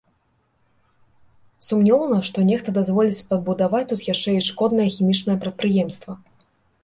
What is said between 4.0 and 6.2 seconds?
яшчэ і шкоднае хімічнае прадпрыемства.